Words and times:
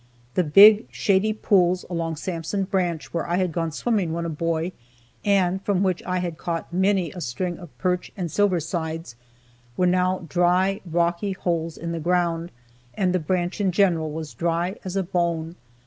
The 0.33 0.43
big, 0.43 0.87
shady 0.89 1.31
pools 1.31 1.85
along 1.87 2.15
Sansom 2.15 2.63
branch 2.63 3.13
where 3.13 3.27
I 3.27 3.37
had 3.37 3.51
gone 3.51 3.71
swimming 3.71 4.13
when 4.13 4.25
a 4.25 4.29
boy, 4.31 4.71
and 5.23 5.61
from 5.61 5.83
which 5.83 6.01
I 6.07 6.17
had 6.17 6.39
caught 6.39 6.73
many 6.73 7.11
a 7.11 7.21
string 7.21 7.59
of 7.59 7.69
perch 7.77 8.11
and 8.17 8.27
silversides, 8.27 9.13
were 9.77 9.85
now 9.85 10.25
dry, 10.27 10.81
rocky 10.87 11.33
holes 11.33 11.77
in 11.77 11.91
the 11.91 11.99
ground, 11.99 12.49
and 12.95 13.13
the 13.13 13.19
branch 13.19 13.61
in 13.61 13.71
general 13.71 14.11
was 14.11 14.33
dry 14.33 14.75
as 14.83 14.95
a 14.95 15.03
bone. 15.03 15.55